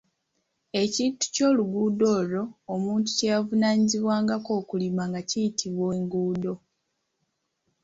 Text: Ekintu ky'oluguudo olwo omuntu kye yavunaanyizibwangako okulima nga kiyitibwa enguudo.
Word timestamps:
Ekintu 0.83 1.23
ky'oluguudo 1.33 2.05
olwo 2.19 2.43
omuntu 2.73 3.07
kye 3.17 3.27
yavunaanyizibwangako 3.33 4.49
okulima 4.61 5.03
nga 5.09 5.21
kiyitibwa 5.29 5.85
enguudo. 5.97 6.53